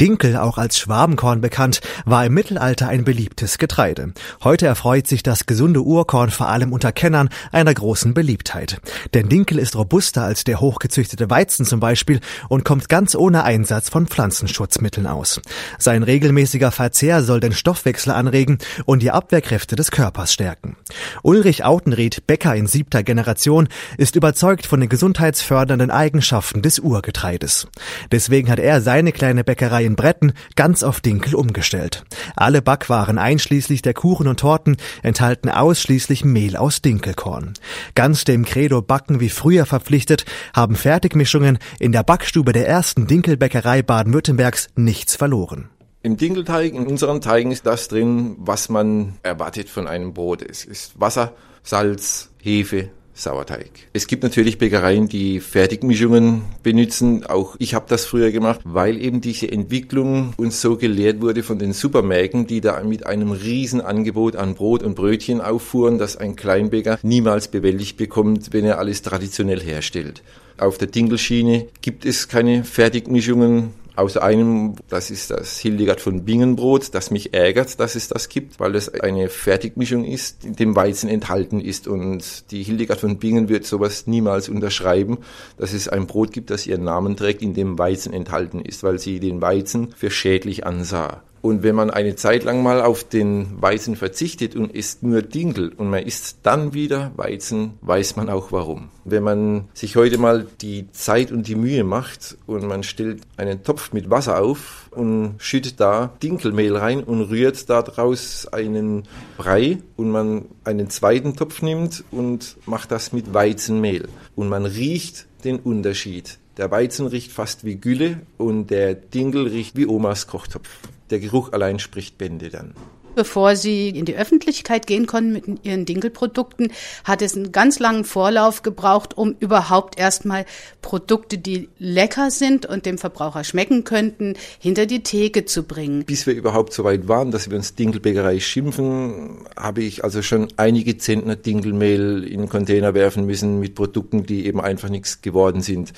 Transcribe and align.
Dinkel, 0.00 0.36
auch 0.36 0.58
als 0.58 0.78
Schwabenkorn 0.78 1.40
bekannt, 1.40 1.80
war 2.04 2.24
im 2.24 2.32
Mittelalter 2.32 2.88
ein 2.88 3.02
beliebtes 3.02 3.58
Getreide. 3.58 4.12
Heute 4.44 4.66
erfreut 4.66 5.08
sich 5.08 5.24
das 5.24 5.46
gesunde 5.46 5.82
Urkorn 5.82 6.30
vor 6.30 6.48
allem 6.48 6.72
unter 6.72 6.92
Kennern 6.92 7.30
einer 7.50 7.74
großen 7.74 8.14
Beliebtheit. 8.14 8.80
Denn 9.12 9.28
Dinkel 9.28 9.58
ist 9.58 9.74
robuster 9.74 10.22
als 10.22 10.44
der 10.44 10.60
hochgezüchtete 10.60 11.28
Weizen 11.30 11.66
zum 11.66 11.80
Beispiel 11.80 12.20
und 12.48 12.64
kommt 12.64 12.88
ganz 12.88 13.16
ohne 13.16 13.42
Einsatz 13.42 13.88
von 13.88 14.06
Pflanzenschutzmitteln 14.06 15.08
aus. 15.08 15.40
Sein 15.78 16.04
regelmäßiger 16.04 16.70
Verzehr 16.70 17.24
soll 17.24 17.40
den 17.40 17.52
Stoffwechsel 17.52 18.12
anregen 18.12 18.58
und 18.84 19.02
die 19.02 19.10
Abwehrkräfte 19.10 19.74
des 19.74 19.90
Körpers 19.90 20.32
stärken. 20.32 20.76
Ulrich 21.24 21.64
Autenried, 21.64 22.24
Bäcker 22.28 22.54
in 22.54 22.68
siebter 22.68 23.02
Generation, 23.02 23.68
ist 23.96 24.14
überzeugt 24.14 24.66
von 24.66 24.78
den 24.78 24.88
gesundheitsfördernden 24.88 25.90
Eigenschaften 25.90 26.62
des 26.62 26.78
Urgetreides. 26.78 27.66
Deswegen 28.12 28.48
hat 28.48 28.60
er 28.60 28.80
seine 28.80 29.10
kleine 29.10 29.42
Bäckerei 29.42 29.87
in 29.88 29.96
Bretten 29.96 30.34
ganz 30.54 30.84
auf 30.84 31.00
Dinkel 31.00 31.34
umgestellt. 31.34 32.04
Alle 32.36 32.62
Backwaren 32.62 33.18
einschließlich 33.18 33.82
der 33.82 33.94
Kuchen 33.94 34.28
und 34.28 34.40
Torten 34.40 34.76
enthalten 35.02 35.48
ausschließlich 35.48 36.24
Mehl 36.24 36.56
aus 36.56 36.82
Dinkelkorn. 36.82 37.54
Ganz 37.96 38.24
dem 38.24 38.44
Credo 38.44 38.82
Backen 38.82 39.18
wie 39.18 39.30
früher 39.30 39.66
verpflichtet, 39.66 40.26
haben 40.54 40.76
Fertigmischungen 40.76 41.58
in 41.80 41.92
der 41.92 42.04
Backstube 42.04 42.52
der 42.52 42.68
ersten 42.68 43.06
Dinkelbäckerei 43.06 43.82
Baden-Württembergs 43.82 44.68
nichts 44.76 45.16
verloren. 45.16 45.70
Im 46.02 46.16
Dinkelteig, 46.16 46.74
in 46.74 46.86
unseren 46.86 47.20
Teigen 47.20 47.50
ist 47.50 47.66
das 47.66 47.88
drin, 47.88 48.36
was 48.38 48.68
man 48.68 49.14
erwartet 49.22 49.68
von 49.68 49.88
einem 49.88 50.14
Brot. 50.14 50.42
Es 50.42 50.64
ist 50.64 51.00
Wasser, 51.00 51.34
Salz, 51.62 52.30
Hefe, 52.40 52.90
Sauerteig. 53.18 53.70
Es 53.92 54.06
gibt 54.06 54.22
natürlich 54.22 54.58
Bäckereien, 54.58 55.08
die 55.08 55.40
Fertigmischungen 55.40 56.42
benutzen. 56.62 57.26
Auch 57.26 57.56
ich 57.58 57.74
habe 57.74 57.86
das 57.88 58.04
früher 58.04 58.30
gemacht, 58.30 58.60
weil 58.64 59.00
eben 59.02 59.20
diese 59.20 59.50
Entwicklung 59.50 60.34
uns 60.36 60.60
so 60.60 60.76
gelehrt 60.76 61.20
wurde 61.20 61.42
von 61.42 61.58
den 61.58 61.72
Supermärkten, 61.72 62.46
die 62.46 62.60
da 62.60 62.80
mit 62.84 63.06
einem 63.06 63.32
riesen 63.32 63.80
Angebot 63.80 64.36
an 64.36 64.54
Brot 64.54 64.84
und 64.84 64.94
Brötchen 64.94 65.40
auffuhren, 65.40 65.98
dass 65.98 66.16
ein 66.16 66.36
Kleinbäcker 66.36 66.98
niemals 67.02 67.48
bewältigt 67.48 67.96
bekommt, 67.96 68.52
wenn 68.52 68.64
er 68.64 68.78
alles 68.78 69.02
traditionell 69.02 69.60
herstellt. 69.60 70.22
Auf 70.56 70.78
der 70.78 70.88
Dingelschiene 70.88 71.66
gibt 71.82 72.04
es 72.04 72.28
keine 72.28 72.62
Fertigmischungen 72.62 73.74
Außer 73.98 74.22
einem, 74.22 74.76
das 74.88 75.10
ist 75.10 75.32
das 75.32 75.58
Hildegard 75.58 76.00
von 76.00 76.24
Bingenbrot, 76.24 76.94
das 76.94 77.10
mich 77.10 77.34
ärgert, 77.34 77.80
dass 77.80 77.96
es 77.96 78.06
das 78.06 78.28
gibt, 78.28 78.60
weil 78.60 78.76
es 78.76 78.88
eine 78.88 79.28
Fertigmischung 79.28 80.04
ist, 80.04 80.44
in 80.44 80.54
dem 80.54 80.76
Weizen 80.76 81.08
enthalten 81.08 81.60
ist. 81.60 81.88
Und 81.88 82.48
die 82.52 82.62
Hildegard 82.62 83.00
von 83.00 83.18
Bingen 83.18 83.48
wird 83.48 83.66
sowas 83.66 84.06
niemals 84.06 84.48
unterschreiben, 84.48 85.18
dass 85.56 85.72
es 85.72 85.88
ein 85.88 86.06
Brot 86.06 86.32
gibt, 86.32 86.50
das 86.50 86.64
ihren 86.64 86.84
Namen 86.84 87.16
trägt, 87.16 87.42
in 87.42 87.54
dem 87.54 87.76
Weizen 87.76 88.12
enthalten 88.12 88.60
ist, 88.60 88.84
weil 88.84 89.00
sie 89.00 89.18
den 89.18 89.40
Weizen 89.40 89.92
für 89.96 90.12
schädlich 90.12 90.64
ansah. 90.64 91.24
Und 91.40 91.62
wenn 91.62 91.74
man 91.74 91.90
eine 91.90 92.16
Zeit 92.16 92.44
lang 92.44 92.62
mal 92.62 92.82
auf 92.82 93.04
den 93.04 93.60
Weizen 93.60 93.96
verzichtet 93.96 94.56
und 94.56 94.74
isst 94.74 95.02
nur 95.02 95.22
Dinkel 95.22 95.72
und 95.76 95.88
man 95.90 96.02
isst 96.02 96.38
dann 96.42 96.74
wieder 96.74 97.12
Weizen, 97.16 97.74
weiß 97.82 98.16
man 98.16 98.28
auch 98.28 98.52
warum. 98.52 98.88
Wenn 99.04 99.22
man 99.22 99.68
sich 99.72 99.96
heute 99.96 100.18
mal 100.18 100.46
die 100.60 100.90
Zeit 100.92 101.32
und 101.32 101.48
die 101.48 101.54
Mühe 101.54 101.84
macht 101.84 102.36
und 102.46 102.66
man 102.66 102.82
stellt 102.82 103.22
einen 103.36 103.62
Topf 103.62 103.92
mit 103.92 104.10
Wasser 104.10 104.40
auf 104.42 104.88
und 104.90 105.36
schüttet 105.38 105.80
da 105.80 106.12
Dinkelmehl 106.22 106.76
rein 106.76 107.04
und 107.04 107.22
rührt 107.22 107.70
daraus 107.70 108.46
einen 108.52 109.04
Brei 109.36 109.78
und 109.96 110.10
man 110.10 110.46
einen 110.64 110.90
zweiten 110.90 111.36
Topf 111.36 111.62
nimmt 111.62 112.04
und 112.10 112.56
macht 112.66 112.90
das 112.90 113.12
mit 113.12 113.32
Weizenmehl 113.32 114.08
und 114.36 114.48
man 114.48 114.66
riecht 114.66 115.26
den 115.44 115.58
Unterschied. 115.60 116.38
Der 116.58 116.70
Weizen 116.70 117.06
riecht 117.06 117.32
fast 117.32 117.64
wie 117.64 117.76
Gülle 117.76 118.20
und 118.36 118.66
der 118.66 118.94
Dinkel 118.94 119.46
riecht 119.46 119.76
wie 119.76 119.86
Omas 119.86 120.26
Kochtopf 120.26 120.68
der 121.10 121.20
Geruch 121.20 121.52
allein 121.52 121.78
spricht 121.78 122.18
Bände 122.18 122.50
dann. 122.50 122.74
Bevor 123.14 123.56
Sie 123.56 123.88
in 123.88 124.04
die 124.04 124.14
Öffentlichkeit 124.14 124.86
gehen 124.86 125.06
konnten 125.06 125.32
mit 125.32 125.64
Ihren 125.64 125.84
Dinkelprodukten, 125.84 126.70
hat 127.02 127.20
es 127.20 127.34
einen 127.34 127.50
ganz 127.50 127.80
langen 127.80 128.04
Vorlauf 128.04 128.62
gebraucht, 128.62 129.18
um 129.18 129.34
überhaupt 129.40 129.98
erstmal 129.98 130.44
Produkte, 130.82 131.36
die 131.36 131.68
lecker 131.78 132.30
sind 132.30 132.64
und 132.64 132.86
dem 132.86 132.96
Verbraucher 132.96 133.42
schmecken 133.42 133.82
könnten, 133.82 134.34
hinter 134.60 134.86
die 134.86 135.02
Theke 135.02 135.44
zu 135.46 135.64
bringen. 135.64 136.04
Bis 136.04 136.28
wir 136.28 136.34
überhaupt 136.34 136.72
so 136.72 136.84
weit 136.84 137.08
waren, 137.08 137.32
dass 137.32 137.50
wir 137.50 137.56
uns 137.56 137.74
Dinkelbäckerei 137.74 138.38
schimpfen, 138.38 139.48
habe 139.56 139.82
ich 139.82 140.04
also 140.04 140.22
schon 140.22 140.46
einige 140.56 140.96
Zentner 140.96 141.34
Dinkelmehl 141.34 142.22
in 142.22 142.42
den 142.42 142.48
Container 142.48 142.94
werfen 142.94 143.26
müssen 143.26 143.58
mit 143.58 143.74
Produkten, 143.74 144.26
die 144.26 144.46
eben 144.46 144.60
einfach 144.60 144.90
nichts 144.90 145.22
geworden 145.22 145.60
sind 145.60 145.92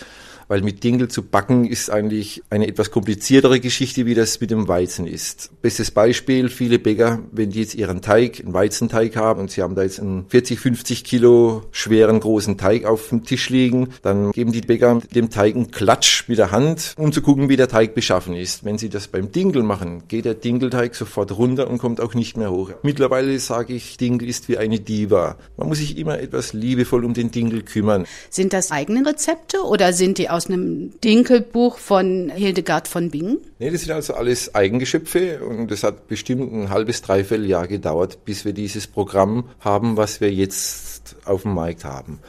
weil 0.51 0.63
mit 0.63 0.83
Dinkel 0.83 1.07
zu 1.07 1.23
backen 1.23 1.65
ist 1.65 1.91
eigentlich 1.91 2.43
eine 2.51 2.67
etwas 2.67 2.91
kompliziertere 2.91 3.61
Geschichte, 3.61 4.05
wie 4.05 4.15
das 4.15 4.41
mit 4.41 4.51
dem 4.51 4.67
Weizen 4.67 5.07
ist. 5.07 5.51
Bestes 5.63 5.93
Beispiel, 5.93 6.49
viele 6.49 6.81
Bäcker, 6.81 7.21
wenn 7.31 7.51
die 7.51 7.61
jetzt 7.61 7.77
ihren 7.77 8.03
Teig, 8.03 8.41
einen 8.41 8.53
Weizenteig 8.53 9.15
haben 9.15 9.43
und 9.43 9.53
sie 9.53 9.63
haben 9.63 9.77
da 9.77 9.85
jetzt 9.85 10.01
einen 10.01 10.27
40, 10.29 10.59
50 10.59 11.05
Kilo 11.05 11.63
schweren 11.71 12.19
großen 12.19 12.59
Teig 12.59 12.85
auf 12.85 13.11
dem 13.11 13.25
Tisch 13.25 13.49
liegen, 13.49 13.91
dann 14.03 14.33
geben 14.33 14.51
die 14.51 14.61
Bäcker 14.61 15.01
dem 15.15 15.31
Teig 15.31 15.55
einen 15.55 15.71
Klatsch 15.71 16.25
mit 16.27 16.39
der 16.39 16.51
Hand, 16.51 16.95
um 16.99 17.13
zu 17.13 17.23
gucken, 17.23 17.49
wie 17.49 17.57
der 17.57 17.69
Teig 17.69 17.95
beschaffen 17.95 18.35
ist. 18.35 18.65
Wenn 18.65 18.77
sie 18.77 18.89
das 18.89 19.07
beim 19.07 19.31
Dinkel 19.31 19.63
machen, 19.63 20.03
geht 20.09 20.25
der 20.25 20.35
Dinkelteig 20.35 20.97
sofort 20.97 21.31
runter 21.39 21.71
und 21.71 21.79
kommt 21.79 22.01
auch 22.01 22.15
nicht 22.15 22.37
mehr 22.37 22.51
hoch. 22.51 22.73
Mittlerweile 22.83 23.39
sage 23.39 23.73
ich, 23.73 23.99
Dinkel 23.99 24.29
ist 24.29 24.49
wie 24.49 24.59
eine 24.59 24.81
Diva. 24.81 25.37
Man 25.57 25.69
muss 25.69 25.79
sich 25.79 25.97
immer 25.97 26.19
etwas 26.19 26.55
liebevoll 26.55 27.05
um 27.05 27.15
den 27.15 27.31
Dinkel 27.31 27.63
kümmern. 27.63 28.05
Sind 28.31 28.53
das 28.53 28.73
eigene 28.73 29.07
Rezepte 29.07 29.63
oder 29.63 29.93
sind 29.93 30.19
die 30.19 30.29
aus 30.29 30.40
aus 30.41 30.47
einem 30.47 30.99
Dinkelbuch 31.03 31.77
von 31.77 32.31
Hildegard 32.35 32.89
von 32.89 33.11
Bingen? 33.11 33.41
Nee, 33.59 33.71
das 33.71 33.83
sind 33.83 33.93
also 33.93 34.15
alles 34.15 34.55
Eigengeschöpfe 34.55 35.45
und 35.45 35.71
es 35.71 35.83
hat 35.83 36.09
bestimmt 36.09 36.51
ein 36.51 36.71
halbes, 36.71 37.03
dreiviertel 37.03 37.45
Jahr 37.45 37.69
gedauert, 37.69 38.25
bis 38.25 38.47
wir 38.47 38.55
dieses 38.55 38.87
Programm 38.87 39.45
haben, 39.61 39.99
was 39.99 40.23
wir 40.23 40.33
jetzt 40.33 41.17
auf 41.27 41.43
dem 41.43 41.53
Markt 41.53 41.85
haben. 41.85 42.21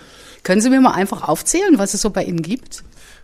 Können 0.44 0.60
Sie 0.60 0.70
mir 0.70 0.82
mal 0.82 0.92
einfach 0.92 1.26
aufzählen, 1.30 1.78
was 1.78 1.94
es 1.94 2.02
so 2.02 2.10
bei 2.10 2.26
Ihnen 2.26 2.42
gibt? 2.42 2.84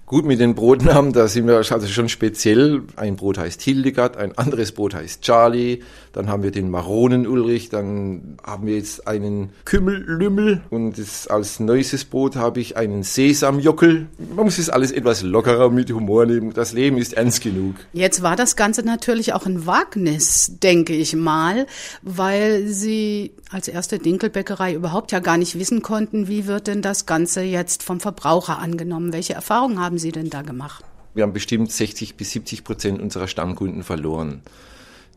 Gut, 0.09 0.23
mit 0.23 0.40
den 0.40 0.56
Brotnamen, 0.56 1.12
da 1.12 1.28
sind 1.28 1.47
wir 1.47 1.57
also 1.57 1.85
schon 1.85 2.07
speziell. 2.07 2.81
Ein 2.95 3.18
Brot 3.18 3.38
heißt 3.38 3.62
Hildegard, 3.62 4.16
ein 4.16 4.38
anderes 4.38 4.72
Brot 4.72 4.94
heißt 4.94 5.22
Charlie, 5.22 5.81
dann 6.13 6.29
haben 6.29 6.44
wir 6.44 6.51
den 6.51 6.69
Maronen 6.69 7.28
Ulrich, 7.28 7.68
dann 7.68 8.38
haben 8.41 8.67
wir 8.67 8.78
jetzt 8.78 9.06
einen 9.06 9.50
Kümmellümmel 9.66 10.62
und 10.69 10.97
das, 10.97 11.28
als 11.28 11.59
neuestes 11.59 12.06
Brot 12.06 12.38
habe 12.38 12.62
ich 12.62 12.78
einen 12.78 13.03
Sesamjockel. 13.03 14.07
Man 14.34 14.46
muss 14.46 14.59
es 14.59 14.69
alles 14.69 14.94
etwas 14.94 15.23
lockerer 15.23 15.69
mit 15.72 15.91
Humor 15.91 16.25
nehmen. 16.25 16.53
Das 16.53 16.72
Leben 16.72 16.97
ist 16.97 17.12
ernst 17.12 17.41
genug. 17.41 17.75
Jetzt 17.91 18.23
war 18.23 18.38
das 18.38 18.56
Ganze 18.56 18.84
natürlich 18.84 19.34
auch 19.34 19.46
ein 19.46 19.66
Wagnis, 19.66 20.53
denke 20.63 20.94
ich 20.94 21.17
mal, 21.17 21.67
weil 22.01 22.67
Sie 22.67 23.34
als 23.51 23.67
erste 23.67 24.00
Dinkelbäckerei 24.00 24.73
überhaupt 24.73 25.12
ja 25.12 25.19
gar 25.19 25.38
nicht 25.38 25.59
wissen 25.59 25.81
konnten, 25.81 26.28
wie 26.28 26.47
wird 26.47 26.67
denn 26.67 26.81
das 26.81 27.06
Ganze 27.06 27.41
jetzt 27.41 27.84
vom 27.84 28.00
Verbraucher 28.00 28.59
angenommen? 28.59 29.13
Welche 29.13 29.34
Erfahrungen 29.34 29.79
haben 29.79 29.97
Sie 30.00 30.12
denn 30.12 30.30
da 30.30 30.41
gemacht? 30.41 30.84
Wir 31.13 31.24
haben 31.24 31.34
bestimmt 31.34 31.72
60 31.72 32.16
bis 32.16 32.31
70 32.31 32.63
Prozent 32.63 33.02
unserer 33.02 33.28
Stammkunden 33.28 33.84
verloren, 33.84 34.41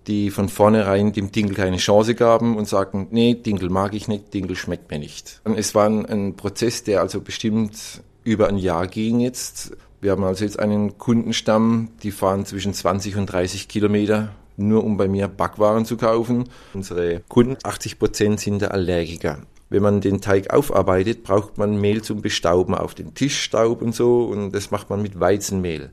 die 0.06 0.30
von 0.30 0.48
vornherein 0.48 1.12
dem 1.12 1.30
Dinkel 1.30 1.56
keine 1.56 1.76
Chance 1.76 2.14
gaben 2.14 2.56
und 2.56 2.68
sagten, 2.68 3.08
nee, 3.10 3.34
Dinkel 3.34 3.68
mag 3.68 3.94
ich 3.94 4.08
nicht, 4.08 4.32
Dinkel 4.32 4.56
schmeckt 4.56 4.90
mir 4.90 4.98
nicht. 4.98 5.40
Und 5.44 5.58
es 5.58 5.74
war 5.74 5.86
ein, 5.86 6.06
ein 6.06 6.36
Prozess, 6.36 6.84
der 6.84 7.00
also 7.00 7.20
bestimmt 7.20 8.02
über 8.24 8.48
ein 8.48 8.56
Jahr 8.58 8.86
ging 8.86 9.20
jetzt. 9.20 9.76
Wir 10.00 10.12
haben 10.12 10.24
also 10.24 10.44
jetzt 10.44 10.58
einen 10.58 10.96
Kundenstamm, 10.96 11.90
die 12.02 12.10
fahren 12.10 12.46
zwischen 12.46 12.72
20 12.72 13.16
und 13.16 13.26
30 13.26 13.68
Kilometer 13.68 14.30
nur 14.60 14.84
um 14.84 14.96
bei 14.96 15.08
mir 15.08 15.26
Backwaren 15.28 15.84
zu 15.84 15.96
kaufen. 15.96 16.48
Unsere 16.74 17.20
Kunden, 17.28 17.56
80 17.62 17.98
Prozent 17.98 18.40
sind 18.40 18.60
der 18.60 18.72
Allergiker. 18.72 19.40
Wenn 19.70 19.82
man 19.82 20.00
den 20.00 20.20
Teig 20.20 20.52
aufarbeitet, 20.52 21.22
braucht 21.22 21.56
man 21.56 21.80
Mehl 21.80 22.02
zum 22.02 22.22
Bestauben 22.22 22.74
auf 22.74 22.94
den 22.94 23.14
Tischstaub 23.14 23.80
und 23.80 23.94
so 23.94 24.24
und 24.24 24.50
das 24.50 24.72
macht 24.72 24.90
man 24.90 25.00
mit 25.00 25.18
Weizenmehl. 25.18 25.90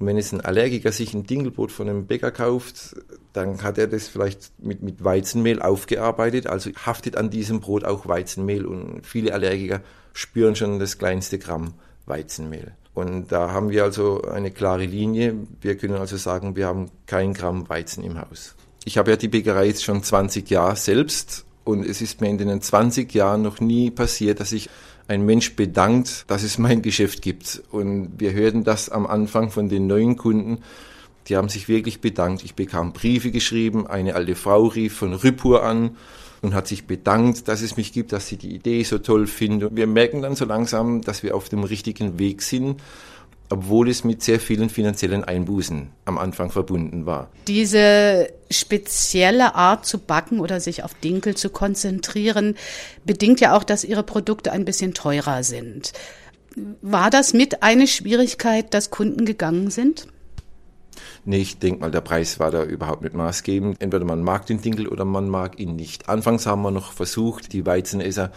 Und 0.00 0.08
wenn 0.08 0.18
es 0.18 0.32
ein 0.32 0.40
Allergiker 0.40 0.90
sich 0.90 1.14
ein 1.14 1.24
Dingelbrot 1.24 1.70
von 1.70 1.88
einem 1.88 2.06
Bäcker 2.06 2.32
kauft, 2.32 2.96
dann 3.32 3.62
hat 3.62 3.78
er 3.78 3.86
das 3.86 4.08
vielleicht 4.08 4.50
mit, 4.58 4.82
mit 4.82 5.04
Weizenmehl 5.04 5.62
aufgearbeitet, 5.62 6.48
also 6.48 6.70
haftet 6.84 7.16
an 7.16 7.30
diesem 7.30 7.60
Brot 7.60 7.84
auch 7.84 8.08
Weizenmehl 8.08 8.66
und 8.66 9.06
viele 9.06 9.32
Allergiker 9.32 9.80
spüren 10.12 10.56
schon 10.56 10.80
das 10.80 10.98
kleinste 10.98 11.38
Gramm 11.38 11.74
Weizenmehl. 12.06 12.72
Und 12.94 13.30
da 13.30 13.52
haben 13.52 13.70
wir 13.70 13.84
also 13.84 14.22
eine 14.22 14.50
klare 14.50 14.84
Linie. 14.84 15.34
Wir 15.60 15.76
können 15.76 15.94
also 15.94 16.16
sagen, 16.16 16.56
wir 16.56 16.66
haben 16.66 16.90
kein 17.06 17.32
Gramm 17.32 17.68
Weizen 17.68 18.02
im 18.02 18.20
Haus. 18.20 18.56
Ich 18.84 18.98
habe 18.98 19.12
ja 19.12 19.16
die 19.16 19.28
Bäckerei 19.28 19.66
jetzt 19.66 19.84
schon 19.84 20.02
20 20.02 20.50
Jahre 20.50 20.74
selbst 20.74 21.46
und 21.64 21.84
es 21.84 22.00
ist 22.00 22.20
mir 22.20 22.28
in 22.28 22.38
den 22.38 22.60
20 22.60 23.12
Jahren 23.14 23.42
noch 23.42 23.60
nie 23.60 23.90
passiert, 23.90 24.40
dass 24.40 24.50
sich 24.50 24.68
ein 25.08 25.24
Mensch 25.24 25.56
bedankt, 25.56 26.24
dass 26.28 26.42
es 26.42 26.58
mein 26.58 26.82
Geschäft 26.82 27.22
gibt. 27.22 27.62
Und 27.70 28.12
wir 28.18 28.32
hörten 28.32 28.64
das 28.64 28.88
am 28.88 29.06
Anfang 29.06 29.50
von 29.50 29.68
den 29.68 29.86
neuen 29.86 30.16
Kunden. 30.16 30.58
Die 31.28 31.36
haben 31.36 31.48
sich 31.48 31.68
wirklich 31.68 32.00
bedankt. 32.00 32.44
Ich 32.44 32.54
bekam 32.54 32.92
Briefe 32.92 33.30
geschrieben. 33.30 33.86
Eine 33.86 34.14
alte 34.14 34.34
Frau 34.34 34.66
rief 34.66 34.96
von 34.96 35.12
Rüppur 35.12 35.62
an 35.62 35.96
und 36.40 36.54
hat 36.54 36.66
sich 36.66 36.86
bedankt, 36.86 37.46
dass 37.46 37.62
es 37.62 37.76
mich 37.76 37.92
gibt, 37.92 38.12
dass 38.12 38.26
sie 38.26 38.36
die 38.36 38.54
Idee 38.54 38.82
so 38.82 38.98
toll 38.98 39.26
findet. 39.26 39.76
Wir 39.76 39.86
merken 39.86 40.22
dann 40.22 40.34
so 40.34 40.44
langsam, 40.44 41.00
dass 41.00 41.22
wir 41.22 41.36
auf 41.36 41.48
dem 41.48 41.62
richtigen 41.62 42.18
Weg 42.18 42.42
sind. 42.42 42.80
Obwohl 43.52 43.90
es 43.90 44.02
mit 44.02 44.22
sehr 44.22 44.40
vielen 44.40 44.70
finanziellen 44.70 45.24
Einbußen 45.24 45.90
am 46.06 46.16
Anfang 46.16 46.50
verbunden 46.50 47.04
war. 47.04 47.28
Diese 47.48 48.28
spezielle 48.50 49.54
Art 49.54 49.84
zu 49.84 49.98
backen 49.98 50.40
oder 50.40 50.58
sich 50.58 50.82
auf 50.84 50.94
Dinkel 50.94 51.36
zu 51.36 51.50
konzentrieren, 51.50 52.56
bedingt 53.04 53.40
ja 53.40 53.54
auch, 53.54 53.62
dass 53.62 53.84
Ihre 53.84 54.02
Produkte 54.02 54.52
ein 54.52 54.64
bisschen 54.64 54.94
teurer 54.94 55.42
sind. 55.42 55.92
War 56.80 57.10
das 57.10 57.34
mit 57.34 57.62
eine 57.62 57.86
Schwierigkeit, 57.86 58.72
dass 58.72 58.90
Kunden 58.90 59.26
gegangen 59.26 59.70
sind? 59.70 60.06
Nee, 61.24 61.38
ich 61.38 61.58
denke 61.58 61.80
mal, 61.80 61.90
der 61.90 62.00
Preis 62.00 62.40
war 62.40 62.50
da 62.50 62.64
überhaupt 62.64 63.02
nicht 63.02 63.14
maßgebend. 63.14 63.80
Entweder 63.80 64.04
man 64.04 64.22
mag 64.22 64.46
den 64.46 64.60
Dinkel 64.62 64.88
oder 64.88 65.04
man 65.04 65.28
mag 65.28 65.58
ihn 65.58 65.76
nicht. 65.76 66.08
Anfangs 66.08 66.46
haben 66.46 66.62
wir 66.62 66.70
noch 66.70 66.92
versucht, 66.92 67.52
die 67.52 67.64
Weizenesser 67.64 68.32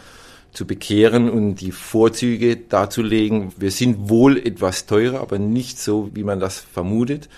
zu 0.55 0.65
bekehren 0.65 1.29
und 1.29 1.55
die 1.55 1.71
Vorzüge 1.71 2.55
darzulegen. 2.57 3.53
Wir 3.57 3.71
sind 3.71 4.09
wohl 4.09 4.37
etwas 4.37 4.85
teurer, 4.85 5.21
aber 5.21 5.37
nicht 5.37 5.79
so, 5.79 6.09
wie 6.13 6.23
man 6.23 6.39
das 6.39 6.59
vermutet. 6.59 7.29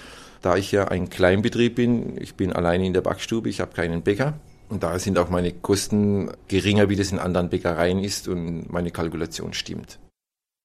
Da 0.41 0.55
ich 0.55 0.71
ja 0.71 0.87
ein 0.87 1.09
Kleinbetrieb 1.09 1.75
bin, 1.75 2.21
ich 2.21 2.35
bin 2.35 2.53
alleine 2.53 2.85
in 2.85 2.93
der 2.93 3.01
Backstube, 3.01 3.49
ich 3.49 3.59
habe 3.59 3.73
keinen 3.73 4.03
Bäcker. 4.03 4.35
Und 4.69 4.83
da 4.83 4.99
sind 4.99 5.17
auch 5.17 5.29
meine 5.29 5.51
Kosten 5.51 6.29
geringer, 6.47 6.89
wie 6.89 6.95
das 6.95 7.11
in 7.11 7.19
anderen 7.19 7.49
Bäckereien 7.49 8.03
ist 8.03 8.27
und 8.27 8.71
meine 8.71 8.91
Kalkulation 8.91 9.53
stimmt. 9.53 9.97